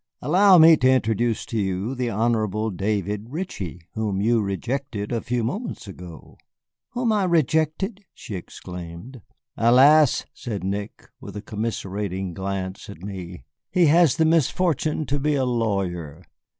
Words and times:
"Allow 0.19 0.57
me 0.57 0.77
to 0.77 0.89
introduce 0.89 1.45
to 1.45 1.59
you 1.59 1.93
the 1.93 2.09
Honorable 2.09 2.71
David 2.71 3.27
Ritchie, 3.29 3.81
whom 3.93 4.19
you 4.19 4.41
rejected 4.41 5.11
a 5.11 5.21
few 5.21 5.43
moments 5.43 5.87
ago." 5.87 6.39
"Whom 6.93 7.11
I 7.11 7.23
rejected?" 7.25 8.03
she 8.11 8.33
exclaimed. 8.33 9.21
"Alas," 9.55 10.25
said 10.33 10.63
Nick, 10.63 11.07
with 11.19 11.35
a 11.35 11.41
commiserating 11.43 12.33
glance 12.33 12.89
at 12.89 13.03
me, 13.03 13.43
"he 13.69 13.85
has 13.93 14.17
the 14.17 14.25
misfortune 14.25 15.05
to 15.05 15.19
be 15.19 15.35
a 15.35 15.45
lawyer." 15.45 16.23